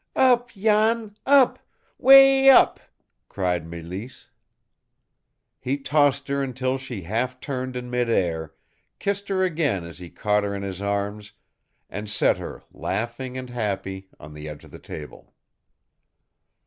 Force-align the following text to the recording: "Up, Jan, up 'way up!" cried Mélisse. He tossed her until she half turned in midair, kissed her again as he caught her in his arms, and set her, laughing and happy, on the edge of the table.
"Up, 0.15 0.49
Jan, 0.53 1.15
up 1.27 1.59
'way 1.99 2.49
up!" 2.49 2.79
cried 3.29 3.67
Mélisse. 3.69 4.29
He 5.59 5.77
tossed 5.77 6.27
her 6.27 6.41
until 6.41 6.79
she 6.79 7.01
half 7.03 7.39
turned 7.39 7.75
in 7.75 7.87
midair, 7.91 8.51
kissed 8.97 9.27
her 9.29 9.43
again 9.43 9.83
as 9.85 9.99
he 9.99 10.09
caught 10.09 10.43
her 10.43 10.55
in 10.55 10.63
his 10.63 10.81
arms, 10.81 11.33
and 11.87 12.09
set 12.09 12.39
her, 12.39 12.63
laughing 12.71 13.37
and 13.37 13.51
happy, 13.51 14.09
on 14.19 14.33
the 14.33 14.49
edge 14.49 14.63
of 14.63 14.71
the 14.71 14.79
table. 14.79 15.35